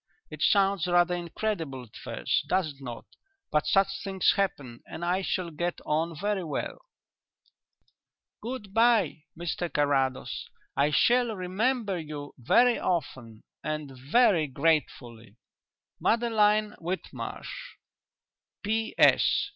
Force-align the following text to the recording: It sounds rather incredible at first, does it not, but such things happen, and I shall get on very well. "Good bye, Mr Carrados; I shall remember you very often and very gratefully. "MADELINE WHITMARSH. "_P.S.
It 0.31 0.41
sounds 0.41 0.87
rather 0.87 1.13
incredible 1.13 1.83
at 1.83 1.95
first, 1.95 2.45
does 2.47 2.69
it 2.73 2.81
not, 2.81 3.05
but 3.51 3.67
such 3.67 4.01
things 4.03 4.31
happen, 4.35 4.81
and 4.87 5.05
I 5.05 5.21
shall 5.21 5.51
get 5.51 5.79
on 5.85 6.15
very 6.19 6.43
well. 6.43 6.79
"Good 8.41 8.73
bye, 8.73 9.25
Mr 9.37 9.71
Carrados; 9.71 10.49
I 10.75 10.89
shall 10.89 11.35
remember 11.35 11.99
you 11.99 12.33
very 12.39 12.79
often 12.79 13.43
and 13.63 13.91
very 13.95 14.47
gratefully. 14.47 15.37
"MADELINE 15.99 16.77
WHITMARSH. 16.79 17.77
"_P.S. 18.65 19.49